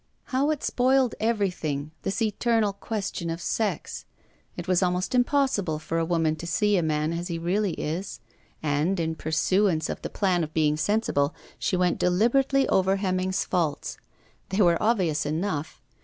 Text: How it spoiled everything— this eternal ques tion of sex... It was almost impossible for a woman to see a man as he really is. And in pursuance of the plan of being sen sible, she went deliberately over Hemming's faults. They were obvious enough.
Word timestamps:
How 0.33 0.49
it 0.49 0.63
spoiled 0.63 1.13
everything— 1.19 1.91
this 2.01 2.23
eternal 2.23 2.73
ques 2.73 3.11
tion 3.13 3.29
of 3.29 3.39
sex... 3.39 4.05
It 4.57 4.67
was 4.67 4.81
almost 4.81 5.13
impossible 5.13 5.77
for 5.77 5.99
a 5.99 6.05
woman 6.05 6.35
to 6.37 6.47
see 6.47 6.75
a 6.75 6.81
man 6.81 7.13
as 7.13 7.27
he 7.27 7.37
really 7.37 7.73
is. 7.73 8.19
And 8.63 8.99
in 8.99 9.13
pursuance 9.13 9.89
of 9.91 10.01
the 10.01 10.09
plan 10.09 10.43
of 10.43 10.55
being 10.55 10.75
sen 10.75 11.01
sible, 11.01 11.33
she 11.59 11.77
went 11.77 11.99
deliberately 11.99 12.67
over 12.67 12.95
Hemming's 12.95 13.45
faults. 13.45 13.97
They 14.49 14.63
were 14.63 14.81
obvious 14.81 15.23
enough. 15.23 15.79